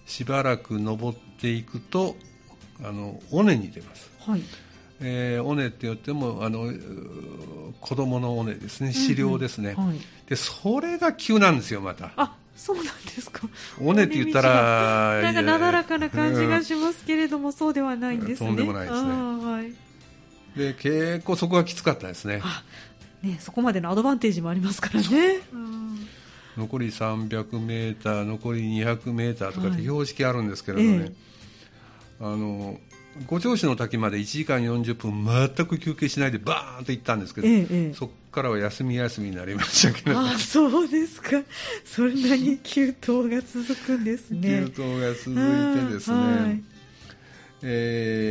[0.06, 2.14] しばらく登っていくと
[2.80, 4.10] あの尾根に出ます。
[4.20, 4.42] はい。
[5.00, 6.72] えー、尾根って言ってもあの
[7.80, 8.92] 子供の尾根ですね。
[8.92, 12.12] 飼料ですね、うんうんはい、でそれが急なんですよまた。
[12.16, 13.48] あそうなんですか。
[13.82, 18.46] 尾根って言ったらなんかなだらかな感じがしますけれども、うん、そうではないんですね。
[18.46, 22.40] とんでもないですね、はい、で結構そこがきつかったですね。
[23.22, 25.40] ねそこまでのアドバンテージもありますからね、
[26.56, 31.14] 残り300メーター残り200メーターとかって標識あるんですけれどね、はいええ、
[32.20, 32.78] あの
[33.26, 40.20] 五調子の滝まで1時間40分全く休憩しないでバーンと行ったんですけど、ええ、そこからは休み休みになりましたけど。
[40.20, 41.30] あそうですか。
[41.84, 44.66] そんなに急登が続くんですね。
[44.76, 45.34] 急登が続い
[45.88, 46.62] てですね、はい、
[47.62, 48.22] え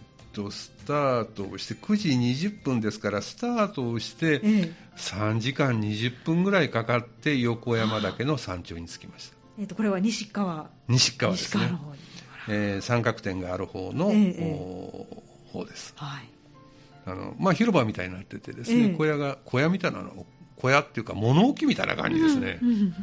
[0.00, 10.68] ー、っとスタートをして9時20分ですからスタートをして3時間20分ぐらいかかって横山岳の山頂に着きました、 えー、っとこれは西川。
[10.88, 11.72] 西川ですね。
[12.48, 16.28] えー、三角点がある方の、ええ方です、はい。
[17.06, 20.26] あのまあ、広場みたいになっててですね、え、小屋が小物みたいなの
[20.56, 22.94] 小屋っていうか物置みたいな感じですね、うんうん、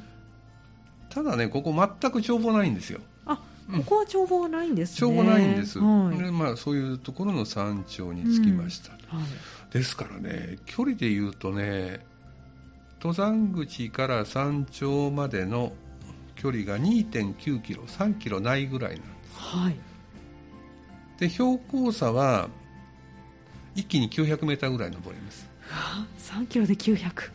[1.10, 3.00] ただねここ全く眺望ないんですよ。
[3.26, 3.38] あ
[3.78, 5.08] ここは眺望ないんですね。
[5.08, 9.20] 眺望ないんです、はい、でまあ、そういうところの山頂に着きました、うん。
[9.20, 9.28] はい、
[9.72, 12.06] ですからね距離でいうとね
[13.02, 15.74] 登山口から山頂までの
[16.36, 19.40] 距離が2.9キロ3キロないぐらいなんです。
[19.40, 19.76] はい。
[21.20, 22.50] で標高差は
[23.76, 25.50] 一気に900メーターぐらい登ります。
[26.20, 27.32] 3キロで900はい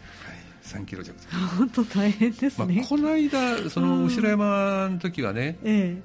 [0.62, 1.16] 3キロ弱
[1.56, 5.96] 本当大変ですね、まあ、この間その後ろ山の時はね、え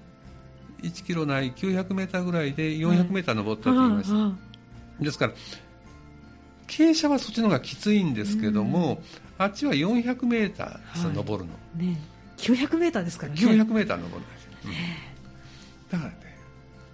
[0.84, 4.36] え、1キロない900メーターぐらいで400メーター登ったと言いました、は
[5.00, 5.34] い、ですから
[6.72, 9.02] 傾斜はそっちの方がきついんですけども、
[9.38, 11.98] うん、あっちは400メーター登るの、はいね、
[12.38, 13.40] 900メーターですからね。
[13.40, 14.72] 900メーター登るんです、うん
[15.92, 16.22] だからね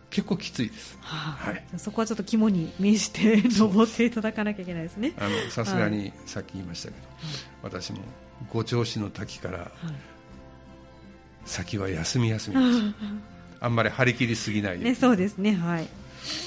[0.09, 5.13] 結構きついです、はあ、はい、そこはちょっと肝に銘じて登っていただかなきゃいけないですね。
[5.51, 7.99] さすがにさっき言いましたけど、はい、私も
[8.51, 9.69] 五調子の滝から、
[11.45, 12.95] 先は休み休みです、
[13.59, 15.53] あんまり張り切りすぎないで、ね、そうですね。
[15.53, 15.87] はい。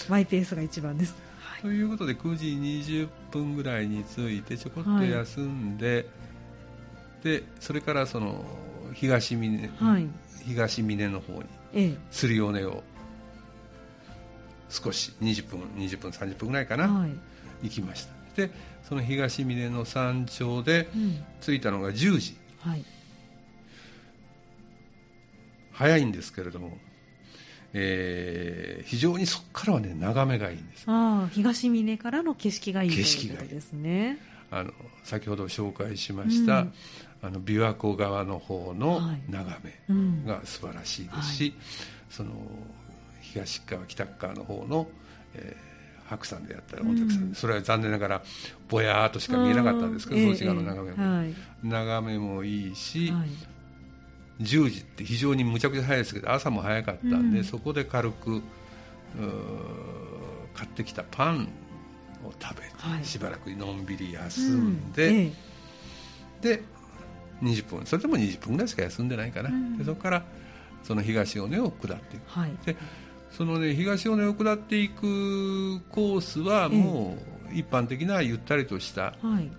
[0.08, 6.06] マイペースが一番です、はい、ということで9時20分ぐらいに着いてちょこっと休んで、
[7.22, 8.44] でそれからその
[8.94, 9.70] 東峰、
[10.46, 12.82] 東峰の方に釣り尾根を
[14.68, 17.12] 少し20分20分30分ぐらいかな、はい、
[17.62, 18.12] 行きました。
[18.36, 18.50] で
[18.88, 20.88] その東峰の山頂で
[21.40, 22.84] 着いたのが10時、はい、
[25.72, 26.78] 早いんですけれども、
[27.72, 30.84] えー、非常にそこからはね眺めがいいんです。
[30.86, 34.18] あ東峰からの景色がいい景色がいいですね。
[34.50, 34.72] あの
[35.04, 36.72] 先ほど紹介しました、うん、
[37.22, 41.50] あの琵琶湖側の方の眺めが素晴らしいですし、はい。
[41.50, 41.64] うんはい、
[42.10, 42.30] その
[43.20, 44.88] 東側北側の方の、
[45.34, 48.22] えー、白山であったり本宅山、うん、それは残念ながら
[48.68, 51.18] ぼやーっとしか見えなかったんですけど、そっち側の眺めも、えー。
[51.18, 53.28] はい、眺めもいいし、はい、
[54.40, 58.42] 10時って非常にむちゃくちゃ早いですけど朝も早かったんで、そこで軽く
[60.54, 61.48] 買ってきたパン
[62.24, 65.32] を食べて、はい、しばらくのんびり休んで、うんえ
[66.42, 66.62] え、で
[67.42, 70.22] 20分それでも20分ぐらいしか休んでないかな、うん、でそこから
[70.82, 72.76] その東尾根を下っていく、はい、で
[73.30, 79.14] そのね東尾根を下っていくコースはもう一般的なゆったりとした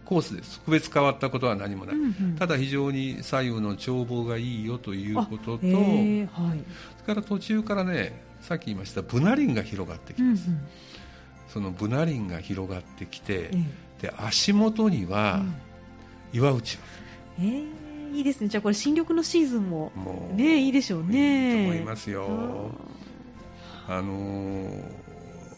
[0.05, 10.61] コースです、特別変わったことは何もない、うんうん、ただ非常に左右の眺望がいいよということと、はい、それから途中からねさっき言いましたブナ林が広がってきます、うんうん。
[11.47, 15.43] そのブナ林が広がってきて、えー、で足元には
[16.33, 16.81] 岩内は、
[17.39, 18.47] えー、いいですね。
[18.47, 21.63] じゃあこれ新緑のシーズンももねいいでしょうね。
[21.63, 22.71] いいと思いますよ。
[23.87, 24.83] あのー、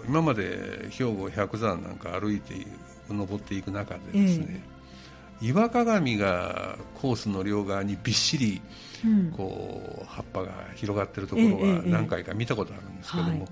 [0.08, 2.54] 今まで兵庫百山なんか歩いて
[3.10, 4.74] 登っていく中でですね、え
[5.42, 8.62] 岩鏡がコースの両側にびっしり
[9.36, 13.48] こう葉っぱが広がってるところは何回か見たことあるんですけども、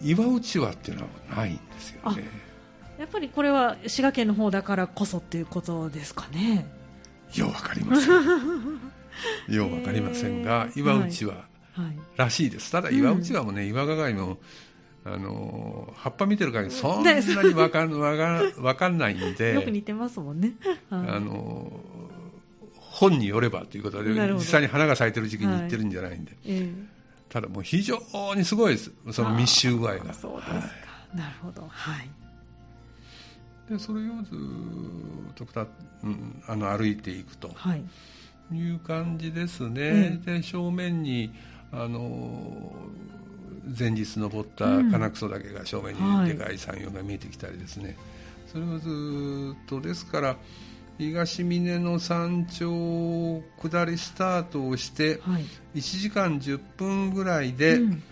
[0.00, 2.24] 岩うちわっていうのはないんですよね。
[2.98, 6.66] やっぱりこれは滋賀県の方だからこそっていうことですかね。
[7.34, 8.14] ようわかりません。
[9.52, 11.34] ようわかりませんが岩うちわ
[12.16, 14.38] らしいです、ただ岩うちわもね、岩鏡も
[15.06, 20.54] あの葉っぱ見てる限りそんなにわかんわかわかんないんでよく似てますもんね、
[20.90, 21.80] あの
[22.78, 26.40] 本によればということで実際に花が咲いてる時期に行ってるんじゃないんで、はい。
[26.46, 26.74] えー、
[27.28, 27.98] ただもう非常
[28.34, 30.14] にすごいですその密集具合が。
[30.14, 30.62] そうですか、は
[31.12, 31.68] い、なるほど。
[31.68, 32.10] はい。
[33.68, 34.36] でそれをず
[35.30, 35.66] っとた、
[36.02, 37.48] うん、あの歩いていくと。
[37.76, 37.84] い。
[38.70, 41.32] う感じですね、で正面に
[41.72, 42.72] あの
[43.78, 47.96] 前日登った金草岳が正面にでかい山陽が見えてきたりですね、
[48.46, 50.36] それをずっとですから
[50.98, 55.20] 東峰の山頂下りスタートをして、
[55.74, 58.02] 1時間10分ぐらいで、うん、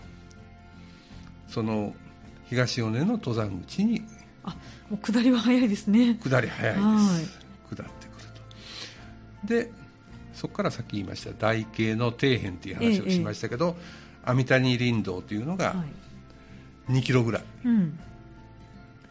[1.47, 1.93] その
[2.49, 4.01] 東尾根の登山口に
[4.43, 4.55] あ
[4.89, 6.19] もう下りは早いですね。
[6.21, 6.81] 下り早いで
[7.25, 7.39] す。
[7.69, 7.87] 下ってくる
[9.41, 9.47] と。
[9.47, 9.71] で
[10.33, 15.75] そこからさっき言いました台形の底辺という話をしましたけど、ええ阿弥谷林道というのが
[16.89, 17.43] 2キロぐらい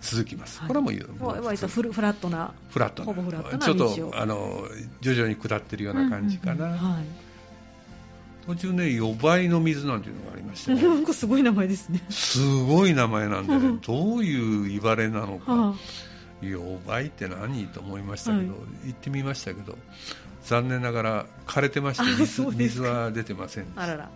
[0.00, 3.58] 続きます、はい、これも言う割とフラットなフラットな。
[3.58, 4.64] ちょっとあの
[5.00, 7.04] 徐々に下ってるような感じかな、うんうんうんはい、
[8.46, 10.82] 途中ね4倍の水なんていうのがありました、ね、
[11.12, 12.04] すごい名前ですね。
[12.10, 15.74] すごい名前なんで、ね、どういう言われなのか。
[16.42, 19.78] 4倍って何と思いましたけど、はい、行ってみましたけど
[20.42, 24.10] 残念ながら枯れてまして水水は出てませんあらら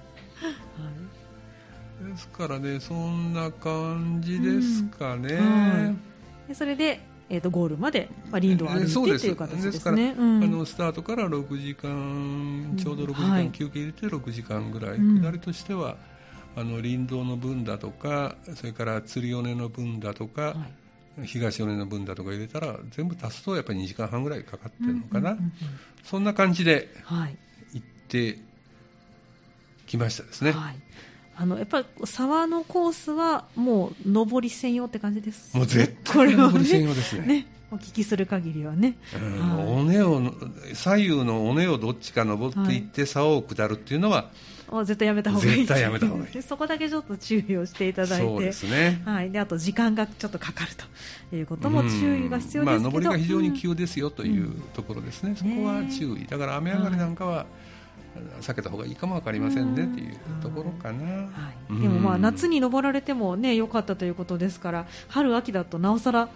[2.05, 6.01] ですからねそんな感じですかね、うん
[6.49, 9.71] でそれで、えーと、ゴールまで、まあ、林道を歩いてっていう形ですね。
[9.73, 15.97] ですから、うん、あのスタートから6時間ちょうど6時間休憩入れて6時間ぐらい、下りとしては
[16.55, 20.57] あの林道の分だとかそれから釣り尾根の分だとか、はい。
[21.25, 25.37] 東尾根の分だとか入れたら全部足すとやっぱり2時間半ぐらいかかってるのかな、
[26.05, 26.91] そんな感じで
[27.73, 28.39] 行って
[29.87, 30.53] きましたですね。
[30.53, 30.77] はい
[31.39, 37.27] あのやっぱり沢のコースはもう上り専用って感じです、もう絶対上り専用ですね。
[37.27, 40.23] ねお聞きする限りはね、うんはい、尾根を
[40.73, 44.31] 左右の尾根をどっちか登っていって沢を下るっていうのは、
[44.69, 45.57] はい、絶対やめた方がいい。
[45.57, 46.43] 絶対やめた方がいい。
[46.43, 48.27] そこだけちょっと注意をしていただいて。
[48.27, 50.71] そうですね、はい、であと時間がちょっとかかる
[51.31, 56.25] ということも注意が必要ですけど、まあ、上りが非常に急ですよというところですね、うん、そこは注意。
[56.27, 57.47] だから雨上がりなんかは、
[58.41, 61.29] 避けた方がいいかも分かりませんねっていうところかな、は
[61.71, 66.29] い、でもまあ夏に登られてもね良かったということですから春秋だとなおさら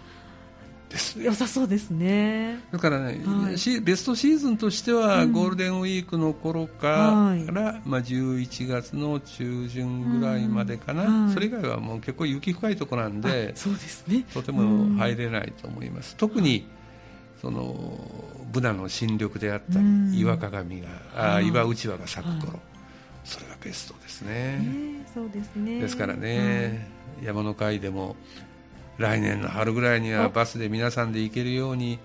[1.17, 2.59] 良さそうですね。
[2.71, 7.39] だからね、はい、ベストシーズンとしては、ゴールデンウィークの頃から、はい、
[7.85, 11.25] まあ、11月の中旬ぐらいまでかな、うん。
[11.27, 14.25] はい、それ以外はもう結構雪深いところなんでそうですね。
[14.33, 16.65] とても入れないと思います、特に
[17.41, 17.99] その
[18.51, 22.59] ブナの新緑であったり岩鏡があ岩うちわが咲く頃、
[23.23, 24.61] それがベストですね、
[25.11, 25.81] そうですね。
[25.81, 26.87] ですからね、
[27.23, 28.15] 山の会でも
[28.99, 31.97] 来年の春ぐらいにはバスで皆さんで行けるように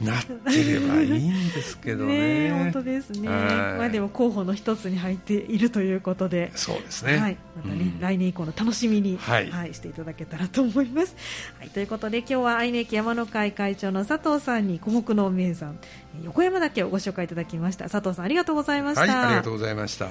[0.00, 2.48] なってればいいんですけどね。
[2.48, 3.28] ね本当ですね。
[3.28, 7.16] まあでも候補の一つに入っているということで、そうですね。
[7.18, 11.16] はい、またね、うん、来年以降の楽しみに、はい、はい、していただけたらと思います。
[11.58, 15.76] はい、ということで今日は愛媛駅山の会会長の佐藤さんに湖北の名山
[16.24, 17.88] 横山岳をご紹介いただきました。
[17.88, 19.00] 佐藤さんありがとうございました。
[19.00, 20.08] はい、ありがとうございました。